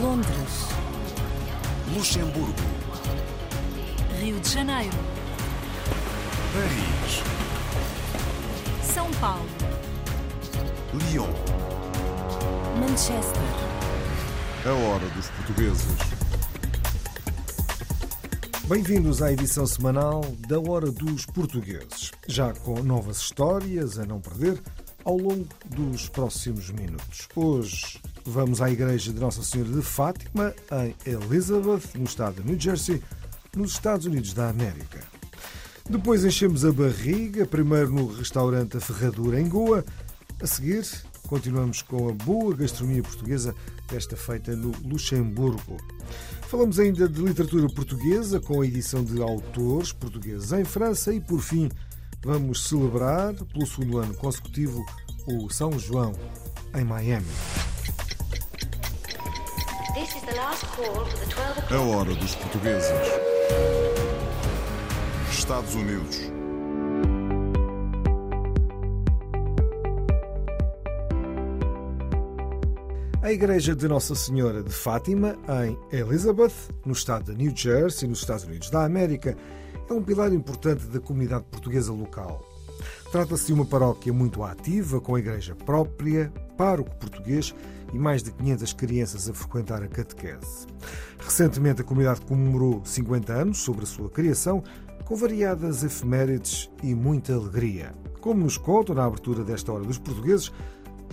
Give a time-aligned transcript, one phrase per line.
[0.00, 0.68] Londres,
[1.92, 2.54] Luxemburgo,
[4.20, 4.96] Rio de Janeiro,
[6.52, 7.22] Paris,
[8.84, 9.44] São Paulo,
[11.10, 11.26] Lyon.
[12.78, 13.42] Manchester,
[14.64, 15.96] A hora dos portugueses.
[18.68, 24.62] Bem-vindos à edição semanal da Hora dos Portugueses, já com novas histórias a não perder
[25.04, 27.28] ao longo dos próximos minutos.
[27.36, 32.58] Hoje vamos à Igreja de Nossa Senhora de Fátima, em Elizabeth, no estado de New
[32.58, 33.02] Jersey,
[33.54, 35.00] nos Estados Unidos da América.
[35.88, 39.84] Depois enchemos a barriga, primeiro no restaurante A Ferradura em Goa.
[40.40, 40.86] A seguir,
[41.28, 43.54] continuamos com a boa gastronomia portuguesa,
[43.90, 45.76] desta feita no Luxemburgo.
[46.48, 51.40] Falamos ainda de literatura portuguesa, com a edição de autores portugueses em França e, por
[51.40, 51.68] fim,
[52.24, 54.84] vamos celebrar, pelo segundo ano consecutivo,
[55.26, 56.12] o São João
[56.74, 57.26] em Miami.
[59.94, 61.72] This is the last call for the 12 o'clock.
[61.72, 62.90] É A hora dos portugueses.
[65.30, 66.32] Estados Unidos,
[73.22, 76.52] A Igreja de Nossa Senhora de Fátima, em Elizabeth,
[76.84, 79.36] no estado de New Jersey, nos Estados Unidos da América,
[79.88, 82.44] é um pilar importante da comunidade portuguesa local.
[83.10, 87.54] Trata-se de uma paróquia muito ativa, com a igreja própria, pároco português
[87.92, 90.66] e mais de 500 crianças a frequentar a catequese.
[91.18, 94.62] Recentemente, a comunidade comemorou 50 anos sobre a sua criação,
[95.04, 97.94] com variadas efemérides e muita alegria.
[98.20, 100.50] Como nos contam na abertura desta Hora dos Portugueses,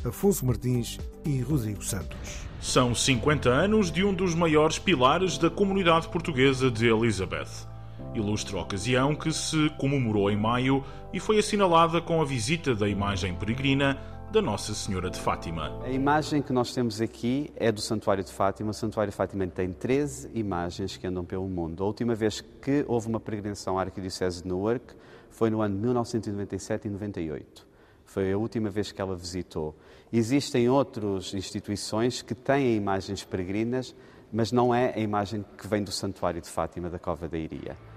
[0.04, 2.48] Afonso Martins e Rodrigo Santos.
[2.60, 7.71] São 50 anos de um dos maiores pilares da comunidade portuguesa de Elizabeth.
[8.14, 13.34] Ilustre ocasião que se comemorou em maio e foi assinalada com a visita da imagem
[13.34, 13.98] peregrina
[14.32, 15.78] da Nossa Senhora de Fátima.
[15.84, 18.72] A imagem que nós temos aqui é do Santuário de Fátima.
[18.72, 21.84] O Santuário de Fátima tem 13 imagens que andam pelo mundo.
[21.84, 24.94] A última vez que houve uma peregrinação à Arquidiocese de Newark
[25.30, 27.68] foi no ano de 1997 e 98.
[28.06, 29.74] Foi a última vez que ela visitou.
[30.12, 33.96] Existem outras instituições que têm imagens peregrinas,
[34.32, 37.91] mas não é a imagem que vem do Santuário de Fátima da Cova da Iria.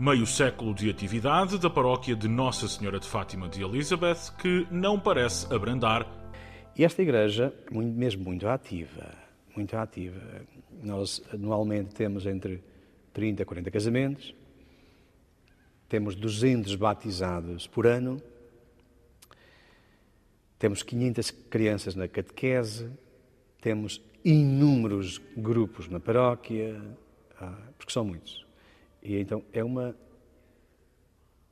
[0.00, 4.96] Meio século de atividade da paróquia de Nossa Senhora de Fátima de Elizabeth que não
[4.96, 6.06] parece abrandar.
[6.76, 9.12] E esta igreja, mesmo muito ativa,
[9.56, 10.20] muito ativa.
[10.84, 12.62] Nós anualmente temos entre
[13.12, 14.34] 30 a 40 casamentos,
[15.88, 18.22] temos 200 batizados por ano,
[20.60, 22.88] temos 500 crianças na catequese,
[23.60, 26.80] temos inúmeros grupos na paróquia,
[27.40, 28.47] ah, porque são muitos.
[29.08, 29.96] E então é uma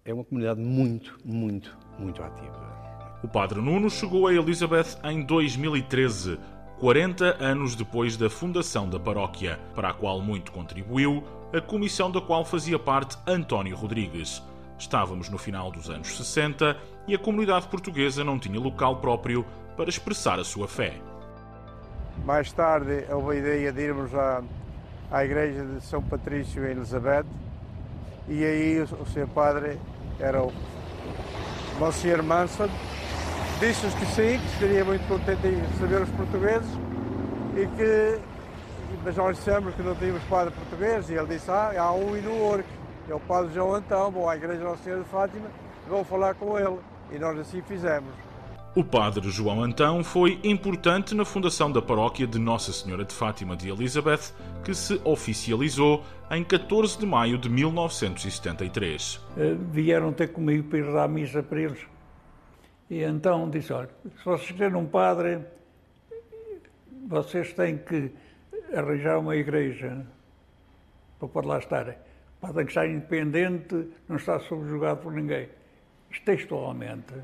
[0.05, 3.19] é uma comunidade muito, muito, muito ativa.
[3.25, 6.39] O Padre Nuno chegou a Elizabeth em 2013,
[6.79, 12.21] 40 anos depois da fundação da paróquia, para a qual muito contribuiu, a comissão da
[12.21, 14.43] qual fazia parte António Rodrigues.
[14.79, 16.77] Estávamos no final dos anos 60
[17.09, 19.47] e a comunidade portuguesa não tinha local próprio
[19.79, 21.01] para expressar a sua fé.
[22.23, 24.43] Mais tarde houve a ideia de irmos à,
[25.11, 27.25] à igreja de São Patrício em Elizabeth
[28.29, 29.29] e aí o, Sr.
[29.35, 29.79] Padre
[30.19, 30.53] era o
[31.79, 32.69] Monsignor Manson,
[33.61, 36.71] disse-nos que sim, que estaria muito contente em receber os portugueses
[37.57, 38.21] e que
[39.05, 42.23] mas nós dissemos que não tínhamos padre português e ele disse, ah, há um em
[42.23, 42.65] Newark,
[43.09, 45.49] é o padre João Antão, vou à igreja Nossa Senhora de Fátima,
[45.89, 46.79] vou falar com ele
[47.13, 48.26] e nós assim fizemos.
[48.77, 53.57] O padre João Antão foi importante na fundação da paróquia de Nossa Senhora de Fátima
[53.57, 59.19] de Elizabeth, que se oficializou em 14 de maio de 1973.
[59.39, 61.87] Eh, vieram ter comigo para ir dar a missa para eles.
[62.91, 65.41] E então disse, olha, se vocês querem um padre,
[67.09, 68.13] vocês têm que
[68.75, 70.07] arranjar uma igreja
[71.19, 71.87] para pode lá estar.
[71.87, 75.49] Tem que estar independente, não está subjugado por ninguém.
[76.11, 77.15] Isto textualmente.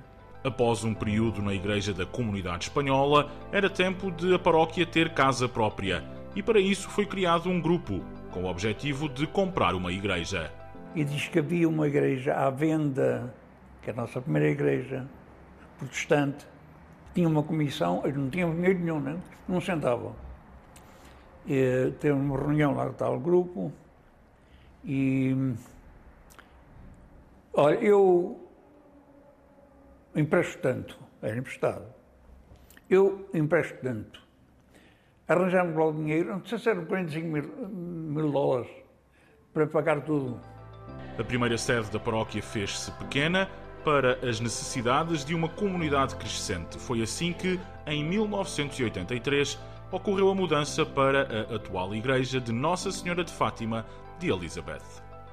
[0.45, 5.49] Após um período na Igreja da Comunidade Espanhola, era tempo de a paróquia ter casa
[5.49, 6.03] própria,
[6.35, 8.01] e para isso foi criado um grupo,
[8.33, 10.53] com o objetivo de comprar uma igreja.
[10.95, 13.33] E diz que havia uma igreja à venda,
[13.83, 15.07] que é a nossa primeira igreja,
[15.79, 16.45] protestante,
[17.15, 19.17] tinha uma comissão, eles não tinham dinheiro nenhum, né?
[19.49, 20.15] não sentavam.
[21.47, 23.73] E, teve uma reunião lá com tal grupo
[24.85, 25.55] e
[27.53, 28.41] olha, eu
[30.15, 31.85] empresto tanto, era emprestado.
[32.89, 34.21] Eu empresto tanto.
[35.27, 38.71] Arranjamos logo dinheiro, não sei se eram 45 mil, mil dólares
[39.53, 40.41] para pagar tudo.
[41.19, 43.49] A primeira sede da paróquia fez-se pequena,
[43.85, 46.79] para as necessidades de uma comunidade crescente.
[46.79, 49.59] Foi assim que, em 1983,
[49.91, 53.85] ocorreu a mudança para a atual igreja de Nossa Senhora de Fátima
[54.19, 54.83] de Elizabeth.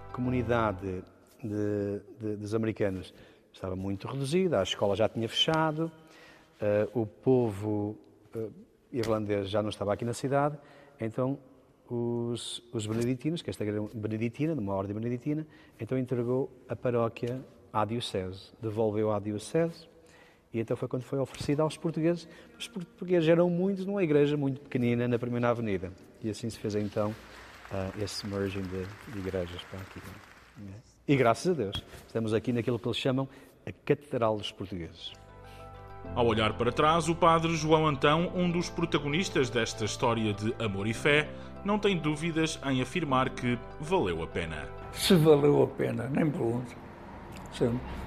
[0.09, 1.03] A comunidade
[1.43, 3.13] de, de, dos americanos
[3.59, 5.91] estava muito reduzida, a escola já tinha fechado,
[6.61, 7.97] uh, o povo
[8.33, 8.51] uh,
[8.91, 10.57] irlandês já não estava aqui na cidade,
[10.99, 11.37] então
[11.89, 15.45] os, os beneditinos, que esta igreja beneditina, de uma ordem beneditina,
[15.77, 17.41] então entregou a paróquia
[17.73, 19.89] à diocese, devolveu à diocese,
[20.53, 22.27] e então foi quando foi oferecida aos portugueses.
[22.57, 25.91] Os portugueses eram muitos numa igreja muito pequenina na Primeira Avenida.
[26.23, 30.01] E assim se fez então uh, esse merging de, de igrejas para aqui.
[31.07, 33.27] E graças a Deus, estamos aqui naquilo que eles chamam
[33.65, 35.13] a Catedral dos Portugueses.
[36.15, 40.87] Ao olhar para trás, o padre João Antão, um dos protagonistas desta história de amor
[40.87, 41.29] e fé,
[41.63, 44.67] não tem dúvidas em afirmar que valeu a pena.
[44.93, 46.75] Se valeu a pena, nem pergunto.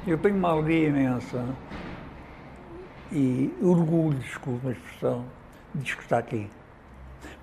[0.06, 1.44] Eu tenho uma alegria imensa
[3.12, 5.24] e orgulho, desculpa a expressão,
[5.74, 6.48] de estar aqui.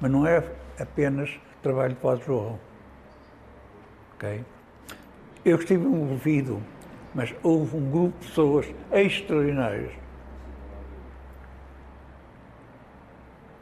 [0.01, 0.43] Mas não é
[0.79, 1.29] apenas
[1.61, 2.59] trabalho para o João.
[4.15, 4.43] Ok?
[5.45, 6.61] Eu estive envolvido,
[7.13, 9.91] mas houve um grupo de pessoas extraordinárias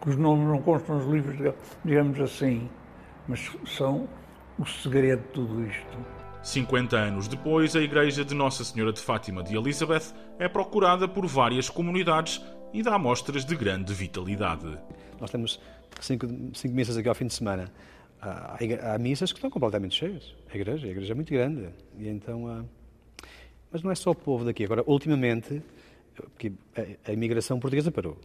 [0.01, 1.53] que os nomes não constam nos livros,
[1.83, 2.69] digamos assim,
[3.27, 4.07] mas são
[4.57, 5.97] o segredo de tudo isto.
[6.43, 11.25] 50 anos depois, a Igreja de Nossa Senhora de Fátima de Elizabeth é procurada por
[11.27, 12.41] várias comunidades
[12.73, 14.77] e dá mostras de grande vitalidade.
[15.19, 15.59] Nós temos
[15.99, 17.71] cinco, cinco missas aqui ao fim de semana.
[18.21, 18.57] Há,
[18.93, 20.35] há, missas que estão completamente cheias.
[20.51, 21.69] A igreja, a igreja é muito grande.
[21.97, 22.63] E então, há...
[23.71, 24.63] Mas não é só o povo daqui.
[24.63, 25.61] Agora, ultimamente,
[26.75, 28.17] a, a imigração portuguesa parou.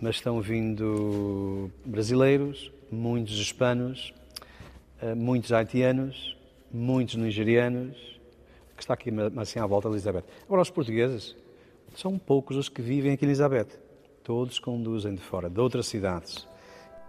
[0.00, 4.14] Mas estão vindo brasileiros, muitos hispanos,
[5.00, 6.36] eh, muitos haitianos,
[6.72, 7.96] muitos nigerianos,
[8.76, 10.24] que está aqui assim à volta de Elizabeth.
[10.46, 11.34] Agora, os portugueses,
[11.96, 13.68] são poucos os que vivem aqui em Elizabeth.
[14.22, 16.46] Todos conduzem de fora, de outras cidades.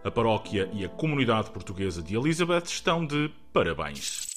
[0.03, 4.29] A paróquia e a comunidade portuguesa de Elizabeth estão de parabéns.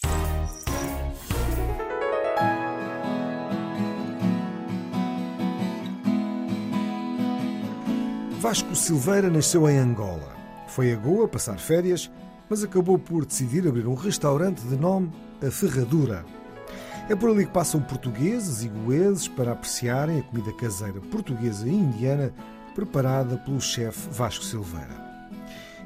[8.42, 10.34] Vasco Silveira nasceu em Angola.
[10.66, 12.10] Foi a Goa passar férias
[12.50, 16.24] mas acabou por decidir abrir um restaurante de nome A Ferradura.
[17.08, 21.72] É por ali que passam portugueses e goeses para apreciarem a comida caseira portuguesa e
[21.72, 22.34] indiana
[22.74, 25.00] preparada pelo chefe Vasco Silveira.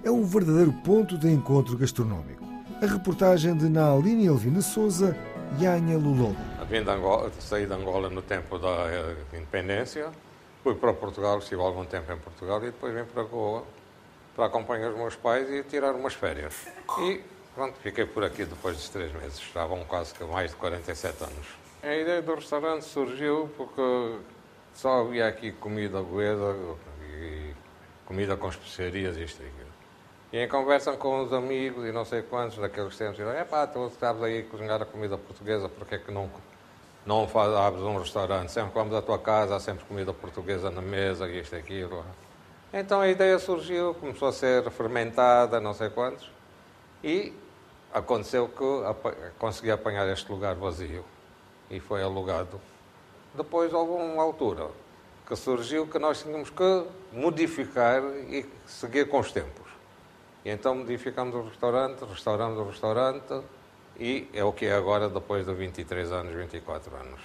[0.03, 2.43] É um verdadeiro ponto de encontro gastronómico.
[2.81, 5.15] A reportagem de Naaline Elvina Souza
[5.61, 6.35] e Anha Lulolo.
[6.71, 8.89] Vim de Angola, saí de Angola no tempo da
[9.35, 10.11] independência,
[10.67, 13.63] fui para Portugal, estive algum tempo em Portugal e depois vim para Goa
[14.35, 16.67] para acompanhar os meus pais e tirar umas férias.
[16.99, 17.23] E
[17.55, 19.39] pronto, fiquei por aqui depois dos três meses.
[19.39, 21.47] Estavam quase que mais de 47 anos.
[21.85, 24.19] A ideia do restaurante surgiu porque
[24.75, 26.57] só havia aqui comida goeda
[27.13, 27.55] e
[28.05, 29.73] comida com especiarias e aquilo.
[30.33, 33.87] E em conversa com os amigos e não sei quantos daqueles tempos, é pá, tu
[33.87, 36.29] estavas aí a cozinhar a comida portuguesa, porque é que não,
[37.07, 38.51] não faz, abres um restaurante?
[38.51, 42.05] Sempre vamos à tua casa, há sempre comida portuguesa na mesa isto e aquilo.
[42.73, 46.29] Então a ideia surgiu, começou a ser fermentada, não sei quantos,
[47.03, 47.33] e
[47.95, 48.65] aconteceu que
[49.39, 51.05] consegui apanhar este lugar vazio
[51.71, 52.61] e foi alugado.
[53.35, 54.69] Depois houve uma altura
[55.27, 59.71] que surgiu que nós tínhamos que modificar e seguir com os tempos.
[60.45, 63.43] E então modificamos o restaurante, restauramos o restaurante
[63.99, 67.21] e é o que é agora depois de 23 anos, 24 anos.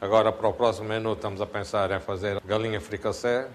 [0.00, 3.48] Agora para o próximo menu estamos a pensar em fazer galinha fricassé,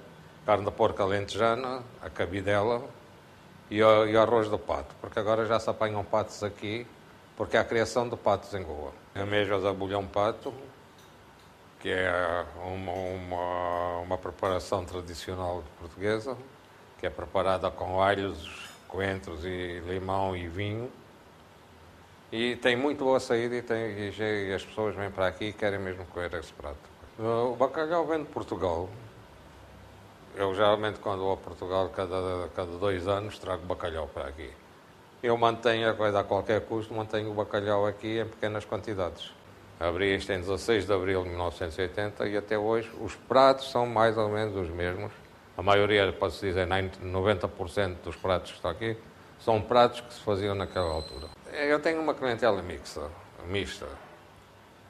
[0.45, 2.83] carne de porco alentejana, a cabidela
[3.69, 6.85] e o, e o arroz do pato, porque agora já se apanham patos aqui,
[7.37, 8.91] porque há criação de patos em Goa.
[9.15, 10.53] A bulhão pato,
[11.79, 16.37] que é uma, uma, uma preparação tradicional portuguesa,
[16.99, 20.91] que é preparada com alhos, coentros e limão e vinho.
[22.31, 25.79] E tem muito boa saída e, tem, e as pessoas vêm para aqui e querem
[25.79, 26.79] mesmo comer esse prato.
[27.19, 28.89] O bacalhau vem de Portugal,
[30.35, 34.49] eu geralmente, quando vou a Portugal, cada, cada dois anos, trago bacalhau para aqui.
[35.21, 39.31] Eu mantenho a coisa a qualquer custo, mantenho o bacalhau aqui em pequenas quantidades.
[39.77, 44.17] Abri isto em 16 de abril de 1980 e até hoje os pratos são mais
[44.17, 45.11] ou menos os mesmos.
[45.57, 48.95] A maioria, pode-se dizer, 90% dos pratos que estão aqui
[49.43, 51.27] são pratos que se faziam naquela altura.
[51.51, 53.09] Eu tenho uma clientela mixta.
[53.47, 53.87] mista.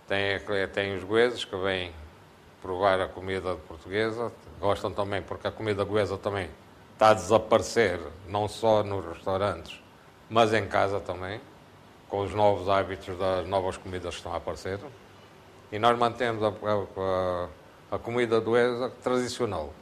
[0.07, 0.39] Tem,
[0.73, 1.93] tem os goeses que vêm
[2.61, 6.49] provar a comida portuguesa, gostam também porque a comida goesa também
[6.93, 9.81] está a desaparecer, não só nos restaurantes,
[10.29, 11.41] mas em casa também,
[12.07, 14.79] com os novos hábitos das novas comidas que estão a aparecer.
[15.71, 19.73] E nós mantemos a, a, a comida do ESA tradicional.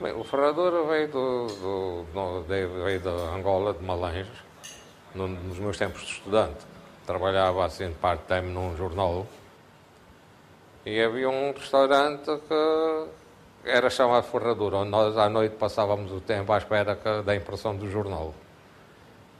[0.00, 4.32] Bem, o ferradura veio, do, do, do, veio da Angola, de Malanges,
[5.14, 6.64] nos meus tempos de estudante.
[7.06, 9.26] Trabalhava assim part-time num jornal
[10.86, 13.06] e havia um restaurante que
[13.62, 17.86] era chamado Ferradura, onde nós à noite passávamos o tempo à espera da impressão do
[17.90, 18.32] jornal.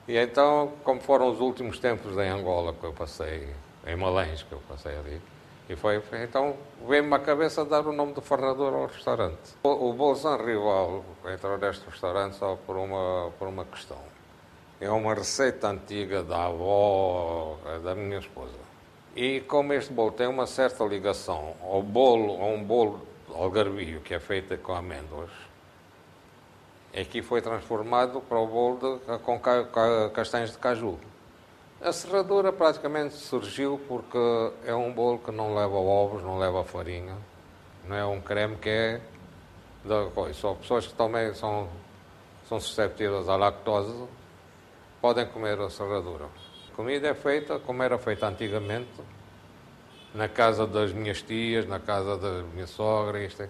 [0.07, 3.49] E então, como foram os últimos tempos em Angola que eu passei,
[3.87, 5.23] em Malens que eu passei ali,
[5.71, 9.55] e foi, então veio-me à cabeça dar o nome de Ferradura ao restaurante.
[9.63, 13.99] O, o Bolzan Rival entrou neste restaurante só por uma, por uma questão.
[14.81, 18.59] É uma receita antiga da avó da minha esposa.
[19.15, 24.13] E como este bolo tem uma certa ligação ao bolo, a um bolo algarvio que
[24.13, 25.31] é feito com amêndoas,
[26.93, 29.41] aqui foi transformado para o bolo de, com
[30.13, 30.99] castanhos de caju.
[31.83, 34.19] A serradura praticamente surgiu porque
[34.67, 37.17] é um bolo que não leva ovos, não leva farinha,
[37.89, 39.01] não é um creme que é
[39.83, 40.35] da coisa.
[40.35, 41.71] Só pessoas que também são,
[42.47, 44.07] são susceptíveis à lactose
[45.01, 46.27] podem comer a serradura.
[46.71, 49.01] A comida é feita como era feita antigamente,
[50.15, 53.25] na casa das minhas tias, na casa da minha sogra.
[53.25, 53.49] Isto é.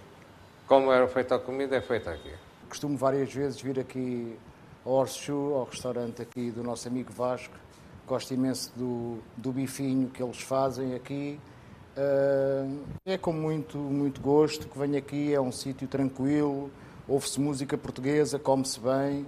[0.69, 2.33] Como era feita a comida, é feita aqui.
[2.69, 4.39] Costumo várias vezes vir aqui
[4.87, 7.55] ao Orsu, ao restaurante aqui do nosso amigo Vasco.
[8.11, 11.39] Gosto imenso do, do bifinho que eles fazem aqui.
[11.97, 16.73] Uh, é com muito, muito gosto que venho aqui, é um sítio tranquilo,
[17.07, 19.25] ouve-se música portuguesa, come-se bem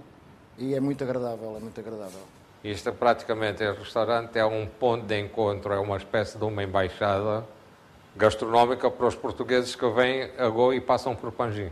[0.57, 2.19] e é muito agradável, é muito agradável.
[2.61, 6.61] Isto é praticamente, este restaurante é um ponto de encontro, é uma espécie de uma
[6.61, 7.45] embaixada
[8.17, 11.69] gastronómica para os portugueses que vêm a Goa e passam por Panjim.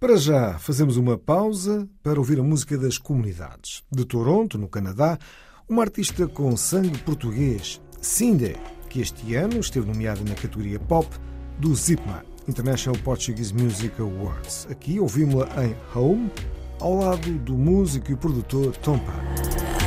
[0.00, 3.82] Para já, fazemos uma pausa para ouvir a música das comunidades.
[3.90, 5.18] De Toronto, no Canadá,
[5.68, 8.54] uma artista com sangue português, Cinde,
[8.88, 11.08] que este ano esteve nomeada na categoria Pop
[11.58, 12.22] do Zipman.
[12.46, 14.68] International Portuguese Music Awards.
[14.70, 16.30] Aqui ouvimos-la em Home,
[16.80, 19.77] ao lado do músico e produtor Tom Pan.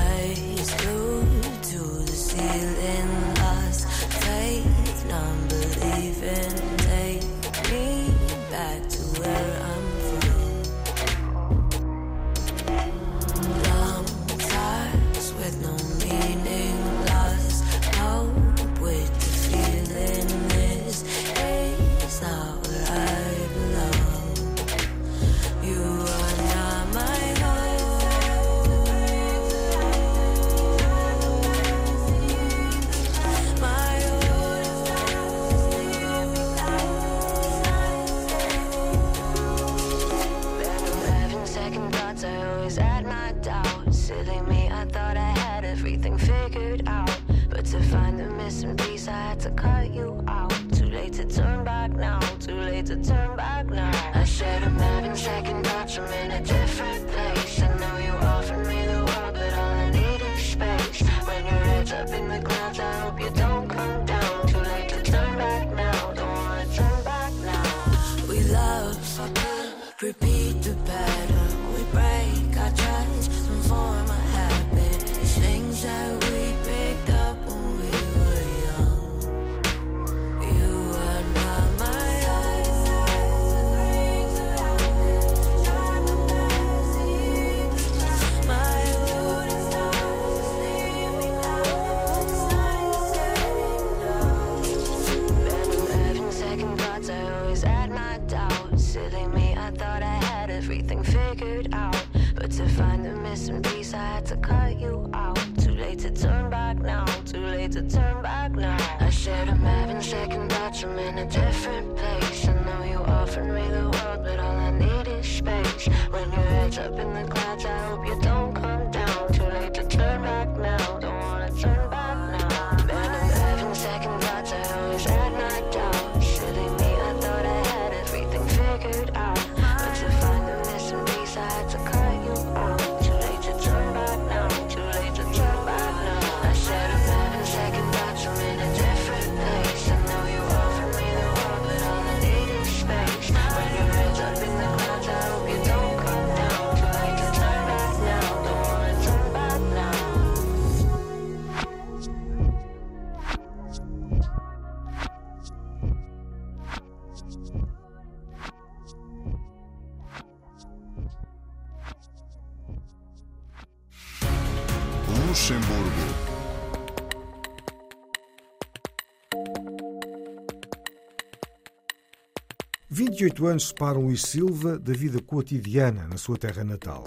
[173.22, 177.04] 28 anos separam Luís Silva da vida cotidiana na sua terra natal.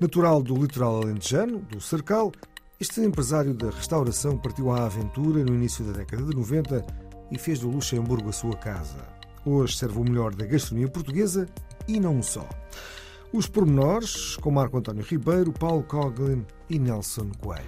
[0.00, 2.32] Natural do litoral alentejano, do Cercal,
[2.80, 6.84] este empresário da restauração partiu à aventura no início da década de 90
[7.30, 9.06] e fez do Luxemburgo a sua casa.
[9.46, 11.48] Hoje serve o melhor da gastronomia portuguesa
[11.86, 12.48] e não só.
[13.32, 17.64] Os pormenores com Marco António Ribeiro, Paulo Coglin e Nelson Coelho.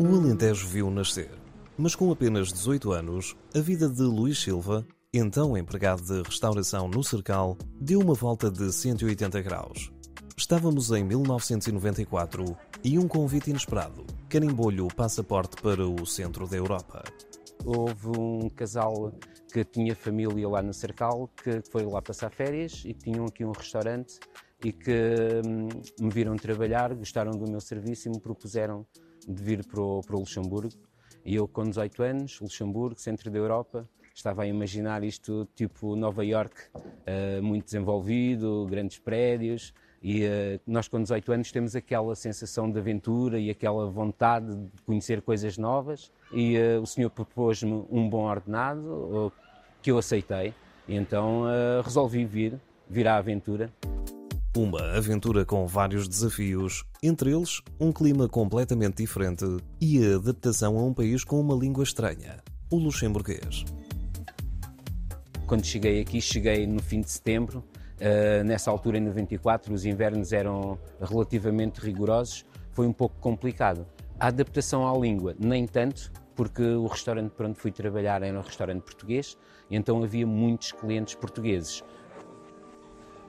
[0.00, 1.30] O Alentejo viu nascer
[1.78, 7.02] mas com apenas 18 anos, a vida de Luís Silva, então empregado de restauração no
[7.02, 9.90] Cercal, deu uma volta de 180 graus.
[10.36, 17.02] Estávamos em 1994 e um convite inesperado carimbou-lhe o passaporte para o centro da Europa.
[17.64, 19.12] Houve um casal
[19.52, 23.52] que tinha família lá no Cercal, que foi lá passar férias e tinham aqui um
[23.52, 24.18] restaurante
[24.62, 25.68] e que hum,
[25.98, 28.86] me viram trabalhar, gostaram do meu serviço e me propuseram
[29.26, 30.76] de vir para o, para o Luxemburgo.
[31.24, 36.24] E eu, com 18 anos, Luxemburgo, centro da Europa, estava a imaginar isto tipo Nova
[36.24, 39.72] York, uh, muito desenvolvido, grandes prédios.
[40.02, 44.82] E uh, nós, com 18 anos, temos aquela sensação de aventura e aquela vontade de
[44.82, 46.12] conhecer coisas novas.
[46.32, 49.32] E uh, o senhor propôs-me um bom ordenado,
[49.80, 50.52] que eu aceitei.
[50.86, 51.44] E então
[51.84, 52.58] resolvi vir,
[52.88, 53.70] vir à aventura.
[54.56, 59.44] Uma aventura com vários desafios, entre eles um clima completamente diferente
[59.78, 62.38] e a adaptação a um país com uma língua estranha,
[62.70, 63.66] o luxemburguês.
[65.46, 67.62] Quando cheguei aqui, cheguei no fim de setembro.
[68.00, 72.44] Uh, nessa altura, em 94, os invernos eram relativamente rigorosos.
[72.72, 73.86] Foi um pouco complicado.
[74.18, 78.42] A adaptação à língua, nem tanto, porque o restaurante para onde fui trabalhar era um
[78.42, 79.36] restaurante português,
[79.70, 81.82] então havia muitos clientes portugueses.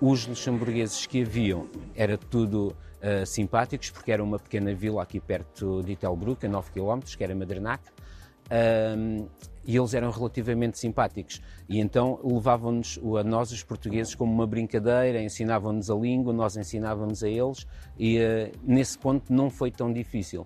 [0.01, 5.83] Os luxemburgueses que haviam era tudo uh, simpáticos, porque era uma pequena vila aqui perto
[5.83, 7.83] de Itelbruck, a 9 km, que era Madernac.
[8.51, 9.27] Um,
[9.65, 11.41] e eles eram relativamente simpáticos.
[11.67, 17.21] E então levavam-nos, a nós, os portugueses, como uma brincadeira, ensinavam-nos a língua, nós ensinávamos
[17.23, 20.45] a eles, e uh, nesse ponto não foi tão difícil.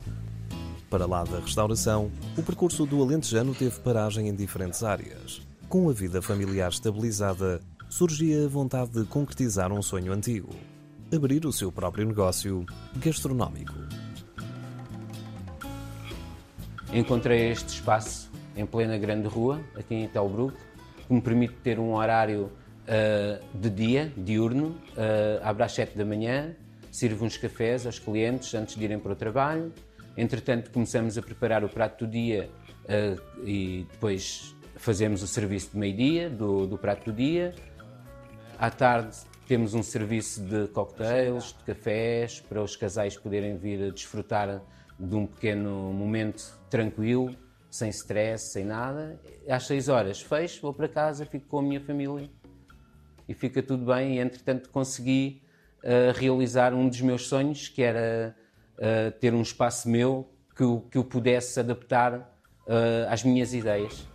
[0.90, 5.42] Para lá da restauração, o percurso do Alentejano teve paragem em diferentes áreas.
[5.70, 7.62] Com a vida familiar estabilizada,
[7.94, 10.50] surgia a vontade de concretizar um sonho antigo:
[11.16, 13.76] abrir o seu próprio negócio gastronómico.
[16.92, 20.58] Encontrei este espaço em plena grande rua, aqui em Telbruck,
[21.08, 22.46] que me permite ter um horário
[22.88, 26.56] uh, de dia, diurno, uh, abre às 7 da manhã,
[26.92, 29.72] sirvo uns cafés aos clientes antes de irem para o trabalho.
[30.18, 32.50] Entretanto, começamos a preparar o prato do dia
[32.86, 37.54] uh, e depois fazemos o serviço de meio-dia, do, do prato do dia.
[38.58, 44.62] À tarde temos um serviço de cocktails, de cafés, para os casais poderem vir desfrutar
[44.98, 47.36] de um pequeno momento tranquilo,
[47.70, 49.20] sem stress, sem nada.
[49.50, 52.30] Às 6 horas fecho, vou para casa, fico com a minha família
[53.28, 54.16] e fica tudo bem.
[54.16, 55.42] E entretanto consegui
[55.84, 58.36] uh, realizar um dos meus sonhos, que era
[58.78, 62.14] uh, ter um espaço meu que, que eu pudesse adaptar
[62.68, 64.13] uh, às minhas ideias.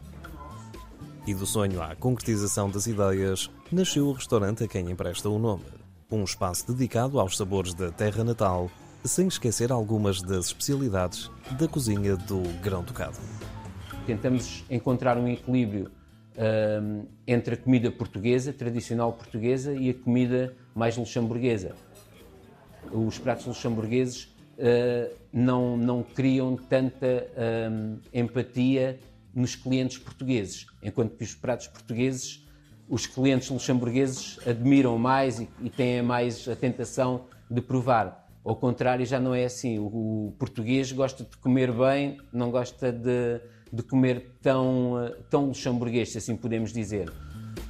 [1.28, 5.64] E do sonho à concretização das ideias, nasceu o restaurante a quem empresta o nome.
[6.10, 8.70] Um espaço dedicado aos sabores da terra natal
[9.04, 13.18] sem esquecer algumas das especialidades da cozinha do Grão-Ducado.
[14.06, 15.90] Tentamos encontrar um equilíbrio
[16.82, 21.74] um, entre a comida portuguesa, tradicional portuguesa, e a comida mais luxemburguesa.
[22.90, 27.28] Os pratos luxemburgueses uh, não, não criam tanta
[27.70, 28.98] um, empatia
[29.38, 32.46] nos clientes portugueses, enquanto que os pratos portugueses,
[32.88, 38.26] os clientes luxemburgueses admiram mais e, e têm mais a tentação de provar.
[38.44, 39.78] Ao contrário, já não é assim.
[39.78, 43.40] O, o português gosta de comer bem, não gosta de,
[43.72, 47.12] de comer tão, tão luxemburguês, se assim podemos dizer.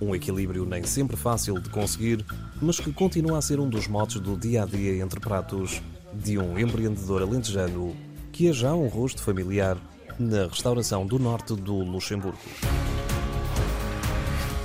[0.00, 2.24] Um equilíbrio nem sempre fácil de conseguir,
[2.62, 5.82] mas que continua a ser um dos motos do dia a dia entre pratos
[6.14, 7.96] de um empreendedor alentejano
[8.30, 9.76] que é já um rosto familiar
[10.18, 12.38] na restauração do norte do Luxemburgo.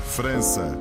[0.08, 0.78] França.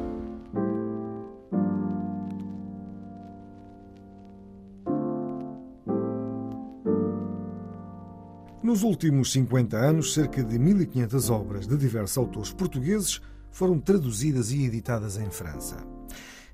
[8.63, 14.65] Nos últimos 50 anos, cerca de 1.500 obras de diversos autores portugueses foram traduzidas e
[14.65, 15.77] editadas em França.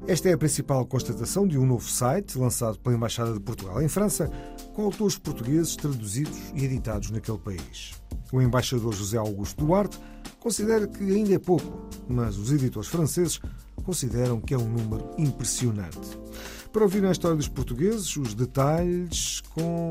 [0.07, 3.88] Esta é a principal constatação de um novo site lançado pela Embaixada de Portugal em
[3.88, 4.31] França,
[4.72, 7.92] com autores portugueses traduzidos e editados naquele país.
[8.32, 9.98] O embaixador José Augusto Duarte
[10.38, 13.40] considera que ainda é pouco, mas os editores franceses
[13.84, 16.18] consideram que é um número impressionante.
[16.72, 19.90] para ouvir a história dos portugueses, os detalhes com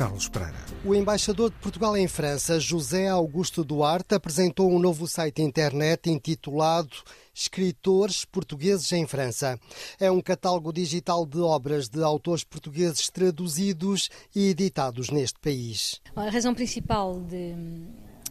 [0.00, 0.56] Carlos Pereira.
[0.82, 6.96] O embaixador de Portugal em França, José Augusto Duarte, apresentou um novo site internet intitulado
[7.34, 9.60] Escritores Portugueses em França.
[10.00, 16.00] É um catálogo digital de obras de autores portugueses traduzidos e editados neste país.
[16.16, 17.52] A razão principal de,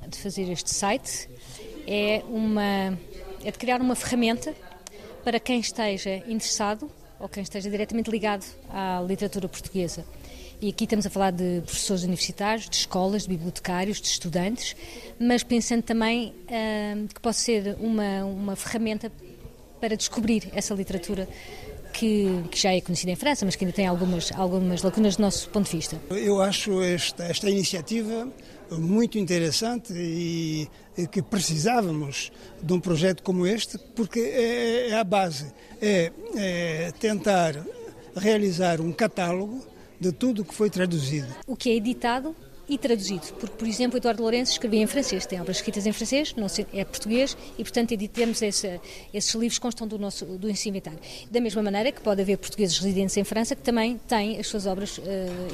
[0.07, 1.29] de fazer este site
[1.85, 2.97] é, uma,
[3.43, 4.55] é de criar uma ferramenta
[5.23, 10.03] para quem esteja interessado ou quem esteja diretamente ligado à literatura portuguesa.
[10.61, 14.75] E aqui estamos a falar de professores universitários, de escolas, de bibliotecários, de estudantes,
[15.17, 19.09] mas pensando também uh, que possa ser uma, uma ferramenta
[19.79, 21.29] para descobrir essa literatura
[21.93, 25.21] que, que, já é conhecida em França, mas que ainda tem algumas, algumas lacunas do
[25.21, 25.97] nosso ponto de vista.
[26.09, 28.27] Eu acho esta, esta iniciativa
[28.69, 30.67] muito interessante e,
[30.97, 36.91] e, que precisávamos de um projeto como este, porque é, é a base, é, é
[36.99, 37.55] tentar
[38.13, 39.69] realizar um catálogo
[39.99, 41.27] de tudo o que foi traduzido.
[41.45, 42.35] O que é editado
[42.69, 46.35] e traduzido, porque, por exemplo, Eduardo Lourenço escrevia em francês, tem obras escritas em francês,
[46.37, 48.79] não é português, e, portanto, editamos esse,
[49.11, 50.99] esses livros constam do nosso do inventário.
[51.31, 54.67] Da mesma maneira que pode haver portugueses residentes em França que também têm as suas
[54.67, 55.01] obras uh,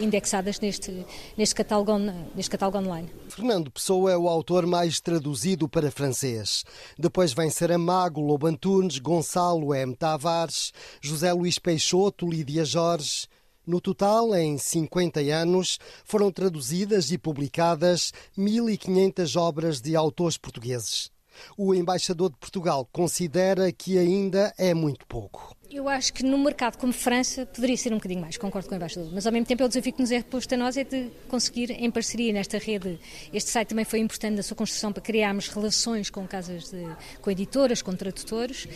[0.02, 1.06] indexadas neste,
[1.38, 1.94] neste, catálogo
[2.36, 3.10] neste catálogo online.
[3.30, 6.66] Fernando Pessoa é o autor mais traduzido para francês.
[7.00, 9.96] Depois vem Saramago, Lobo Antunes, Gonçalo M.
[9.96, 13.28] Tavares, José Luís Peixoto, Lídia Jorge...
[13.66, 21.10] No total, em 50 anos, foram traduzidas e publicadas 1.500 obras de autores portugueses.
[21.58, 25.56] O embaixador de Portugal considera que ainda é muito pouco.
[25.70, 28.78] Eu acho que num mercado como França poderia ser um bocadinho mais, concordo com o
[28.78, 31.10] embaixador, mas ao mesmo tempo o desafio que nos é posto a nós é de
[31.28, 33.00] conseguir, em parceria nesta rede,
[33.34, 36.88] este site também foi importante na sua construção para criarmos relações com casas, de,
[37.20, 38.68] com editoras, com tradutores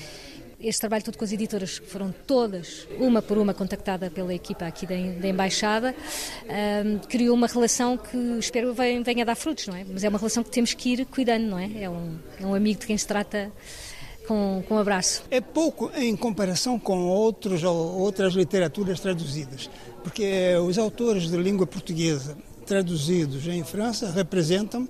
[0.59, 4.85] este trabalho todo com as editoras, foram todas, uma por uma, contactada pela equipa aqui
[4.85, 5.95] da, da Embaixada,
[6.85, 9.85] um, criou uma relação que espero venha, venha dar frutos, não é?
[9.89, 11.83] Mas é uma relação que temos que ir cuidando, não é?
[11.83, 13.51] É um, é um amigo de quem se trata
[14.27, 15.23] com, com um abraço.
[15.31, 19.69] É pouco em comparação com outros, outras literaturas traduzidas,
[20.03, 24.87] porque os autores de língua portuguesa traduzidos em França representam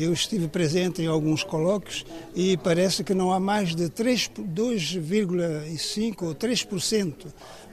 [0.00, 6.34] eu estive presente em alguns colóquios e parece que não há mais de 2,5% ou
[6.34, 7.14] 3%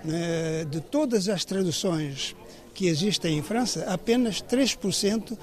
[0.03, 2.35] né, de todas as traduções
[2.73, 5.37] que existem em França, apenas 3% uh,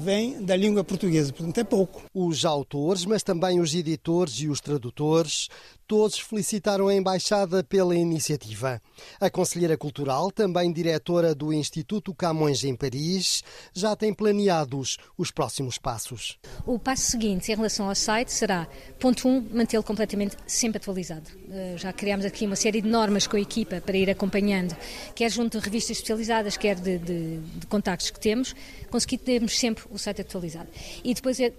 [0.00, 2.02] vem da língua portuguesa, portanto é pouco.
[2.14, 5.48] Os autores, mas também os editores e os tradutores,
[5.88, 8.80] todos felicitaram a Embaixada pela iniciativa.
[9.18, 15.78] A conselheira cultural, também diretora do Instituto Camões em Paris, já tem planeados os próximos
[15.78, 16.38] passos.
[16.66, 18.68] O passo seguinte em relação ao site será,
[19.00, 21.30] ponto 1, um, mantê-lo completamente sempre atualizado.
[21.50, 24.76] Eh, já criámos aqui uma série de normas com a equipa para ir acompanhando,
[25.14, 28.54] quer junto de revistas especializadas, quer de, de, de contactos que temos,
[28.90, 30.68] conseguir termos sempre o site atualizado.
[31.02, 31.50] E depois, é,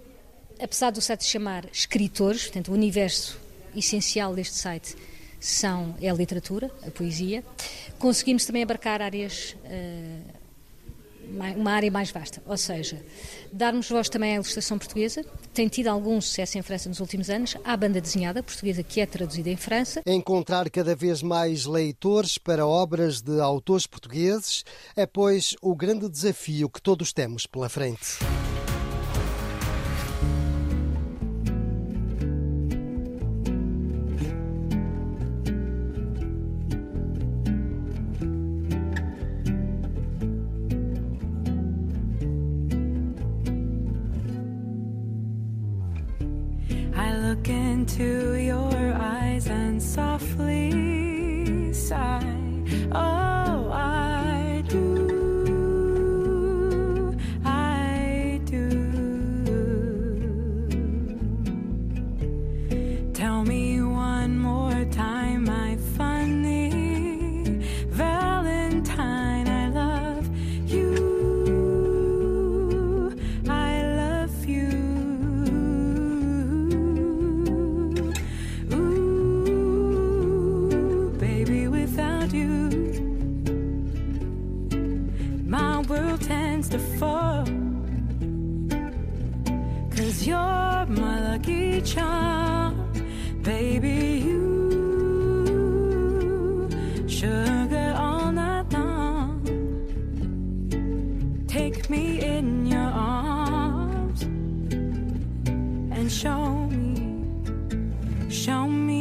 [0.62, 4.96] apesar do site chamar Escritores, portanto, o universo essencial deste site
[5.40, 7.42] são, é a literatura, a poesia.
[7.98, 10.40] Conseguimos também abarcar áreas, uh,
[11.56, 13.00] uma área mais vasta, ou seja,
[13.52, 15.24] darmos voz também à ilustração portuguesa.
[15.54, 17.56] Tem tido algum sucesso em França nos últimos anos.
[17.64, 20.02] A banda desenhada portuguesa que é traduzida em França.
[20.04, 24.64] Encontrar cada vez mais leitores para obras de autores portugueses
[24.96, 28.18] é, pois, o grande desafio que todos temos pela frente.
[47.40, 52.29] look into your eyes and softly sigh.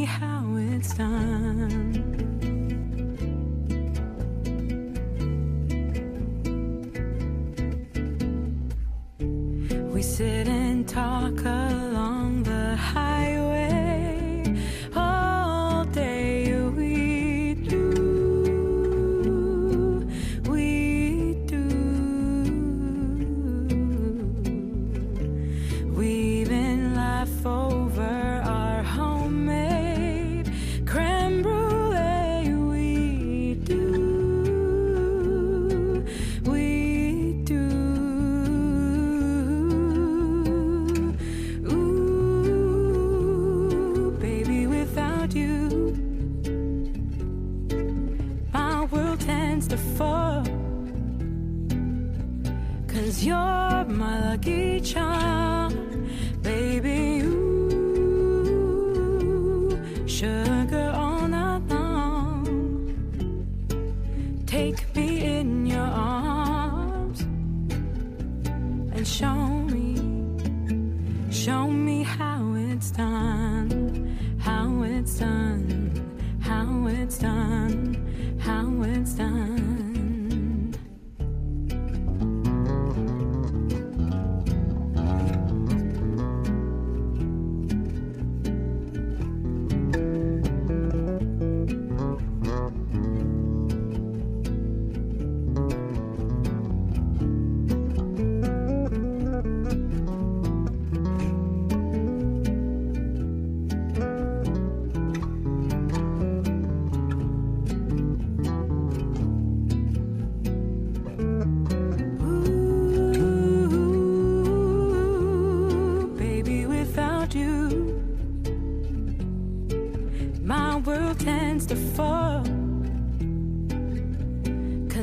[0.10, 1.99] How it's done.
[64.70, 65.09] Take me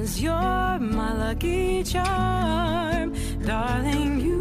[0.06, 3.12] Cause you're my lucky charm,
[3.44, 4.20] darling.
[4.20, 4.35] You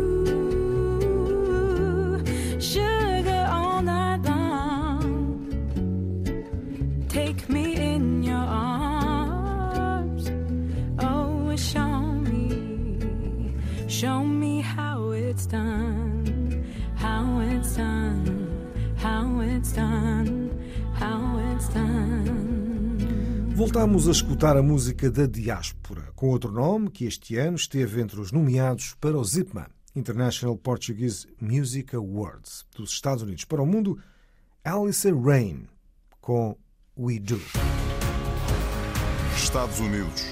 [23.76, 28.22] Voltámos a escutar a música da Diáspora, com outro nome que este ano esteve entre
[28.22, 34.00] os nomeados para o ZIPMA, International Portuguese Music Awards, dos Estados Unidos para o mundo,
[34.64, 35.68] Alice Rain,
[36.22, 36.56] com
[36.98, 37.38] We Do.
[39.36, 40.24] Estados Unidos.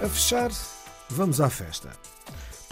[0.00, 0.52] A fechar,
[1.10, 1.90] vamos à festa.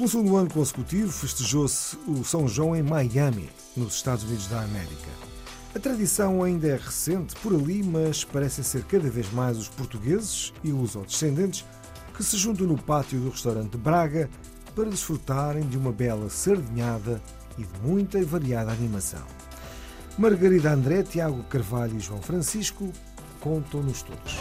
[0.01, 5.11] Pelo segundo ano consecutivo, festejou-se o São João em Miami, nos Estados Unidos da América.
[5.75, 10.55] A tradição ainda é recente por ali, mas parecem ser cada vez mais os portugueses
[10.65, 11.67] e os descendentes
[12.17, 14.31] que se juntam no pátio do restaurante Braga
[14.75, 17.21] para desfrutarem de uma bela sardinhada
[17.59, 19.27] e de muita e variada animação.
[20.17, 22.91] Margarida André, Tiago Carvalho e João Francisco
[23.39, 24.39] contam-nos todos.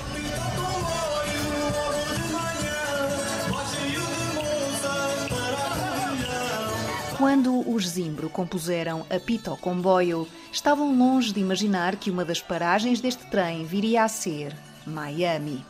[7.19, 13.01] Quando os Zimbro compuseram Apita ao Comboio, estavam longe de imaginar que uma das paragens
[13.01, 14.55] deste trem viria a ser
[14.87, 15.65] Miami.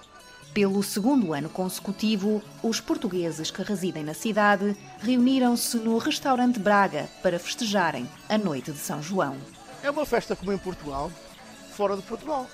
[0.54, 7.40] Pelo segundo ano consecutivo, os portugueses que residem na cidade reuniram-se no restaurante Braga para
[7.40, 9.36] festejarem a noite de São João.
[9.82, 11.12] É uma festa como em Portugal,
[11.72, 12.46] fora de Portugal.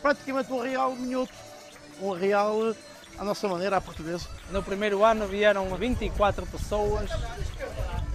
[0.00, 1.34] Praticamente um real minhoto,
[2.00, 2.74] um real
[3.18, 4.26] à nossa maneira, à portuguesa.
[4.50, 7.10] No primeiro ano vieram 24 pessoas,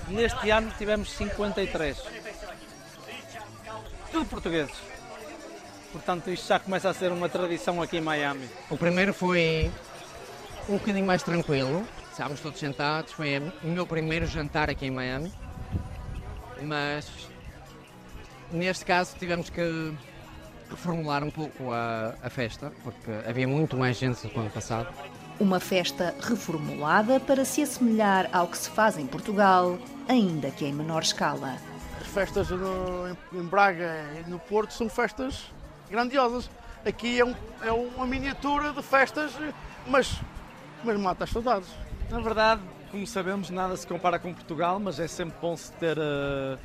[0.08, 1.98] neste ano tivemos 53.
[4.12, 4.76] Tudo portugueses.
[5.92, 8.48] Portanto, isto já começa a ser uma tradição aqui em Miami.
[8.70, 9.72] O primeiro foi
[10.70, 15.32] um bocadinho mais tranquilo, estávamos todos sentados, foi o meu primeiro jantar aqui em Miami,
[16.62, 17.10] mas
[18.52, 19.94] neste caso tivemos que
[20.70, 24.50] reformular um pouco a, a festa, porque havia muito mais gente do que o ano
[24.50, 24.94] passado.
[25.40, 30.74] Uma festa reformulada para se assemelhar ao que se faz em Portugal, ainda que em
[30.74, 31.56] menor escala.
[32.02, 35.52] As festas no, em Braga e no Porto são festas
[35.90, 36.50] grandiosas.
[36.84, 39.32] Aqui é, um, é uma miniatura de festas,
[39.86, 40.20] mas,
[40.84, 41.70] mas mata as saudades.
[42.10, 45.98] Na verdade, como sabemos, nada se compara com Portugal, mas é sempre bom se ter.
[45.98, 46.58] Uh,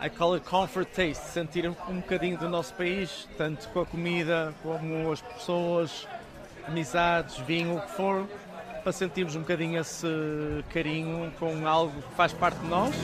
[0.00, 4.52] I call it comfort taste, sentir um bocadinho do nosso país, tanto com a comida
[4.62, 6.08] como as pessoas,
[6.66, 8.28] amizades, vinho, o que for,
[8.82, 10.06] para sentirmos um bocadinho esse
[10.72, 12.94] carinho com algo que faz parte de nós.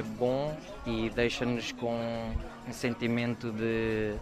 [0.00, 1.98] é bom e deixa-nos com
[2.66, 4.14] um sentimento de,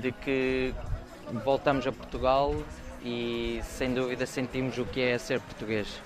[0.00, 0.74] de que
[1.44, 2.54] voltamos a Portugal
[3.02, 6.00] e sem dúvida sentimos o que é ser português.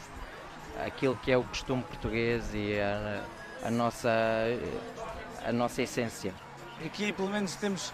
[0.85, 3.23] Aquilo que é o costume português e a,
[3.65, 4.11] a nossa,
[5.45, 6.33] a nossa essência.
[6.85, 7.93] Aqui pelo menos temos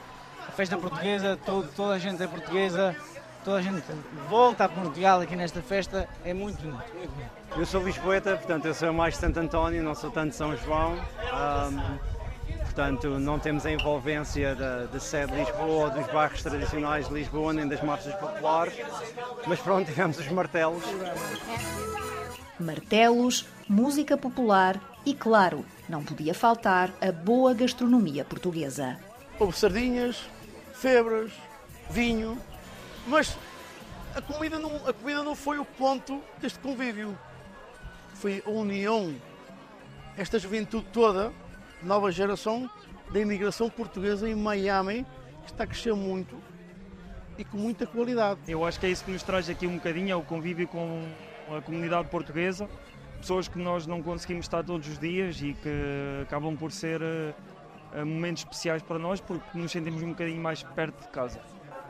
[0.48, 2.96] a festa portuguesa, todo, toda a gente é portuguesa,
[3.44, 3.83] toda a gente
[4.28, 7.30] volta a Portugal aqui nesta festa, é muito bonito, muito bonito.
[7.56, 10.56] Eu sou Lisboeta, portanto eu sou mais de Santo António, não sou tanto de São
[10.56, 10.94] João.
[10.94, 11.98] Um,
[12.62, 17.52] portanto, não temos a envolvência da, da sede de Lisboa dos bairros tradicionais de Lisboa,
[17.52, 18.74] nem das marchas populares,
[19.46, 20.83] mas pronto, tivemos os martelos.
[22.59, 28.98] Martelos, música popular e, claro, não podia faltar a boa gastronomia portuguesa.
[29.38, 30.28] Houve sardinhas,
[30.74, 31.30] febras,
[31.88, 32.37] vinho,
[33.06, 33.38] mas
[34.12, 37.16] a comida não, a comida não foi o ponto deste convívio.
[38.14, 39.14] Foi a união,
[40.16, 41.33] esta juventude toda,
[41.80, 42.68] nova geração
[43.12, 45.06] da imigração portuguesa em Miami,
[45.44, 46.37] que está a crescer muito
[47.38, 48.40] e com muita qualidade.
[48.48, 51.09] Eu acho que é isso que nos traz aqui um bocadinho, é o convívio com
[51.56, 52.68] a comunidade portuguesa,
[53.20, 58.06] pessoas que nós não conseguimos estar todos os dias e que acabam por ser uh,
[58.06, 61.40] momentos especiais para nós porque nos sentimos um bocadinho mais perto de casa.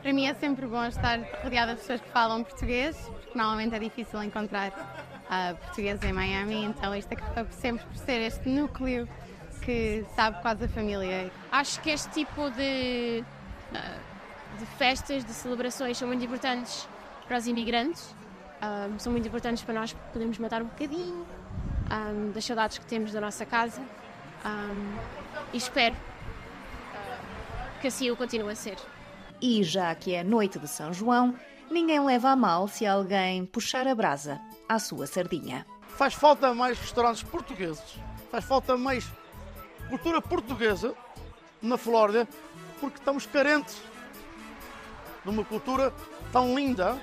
[0.01, 3.79] Para mim é sempre bom estar rodeada de pessoas que falam português, porque normalmente é
[3.79, 9.07] difícil encontrar uh, portugueses em Miami, então isto acaba sempre por ser este núcleo
[9.61, 11.31] que sabe quase a família.
[11.51, 13.23] Acho que este tipo de,
[14.57, 16.87] de festas, de celebrações são muito importantes
[17.27, 18.13] para os imigrantes,
[18.61, 21.25] um, são muito importantes para nós podermos matar um bocadinho
[21.91, 23.81] um, das saudades que temos da nossa casa
[24.45, 24.97] um,
[25.53, 25.95] e espero
[27.81, 28.77] que assim o continue a ser.
[29.41, 31.35] E já que é noite de São João,
[31.69, 35.65] ninguém leva a mal se alguém puxar a brasa à sua sardinha.
[35.87, 39.09] Faz falta mais restaurantes portugueses, faz falta mais
[39.89, 40.93] cultura portuguesa
[41.61, 42.27] na Flórida,
[42.79, 43.81] porque estamos carentes
[45.23, 45.93] de uma cultura
[46.31, 46.99] tão linda,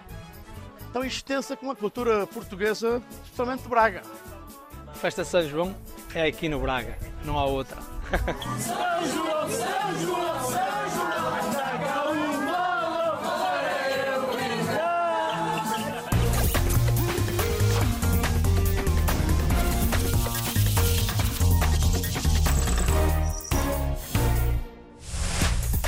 [0.99, 4.03] tão extensa como a cultura portuguesa, especialmente de Braga.
[4.89, 5.77] A festa São João
[6.13, 7.81] é aqui no Braga, não há outra.
[8.59, 8.75] São
[9.07, 11.19] João, São João, São João,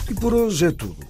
[0.08, 1.09] E por hoje é tudo.